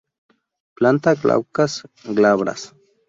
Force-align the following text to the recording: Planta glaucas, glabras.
Planta 0.79 1.13
glaucas, 1.13 1.87
glabras. 2.05 2.73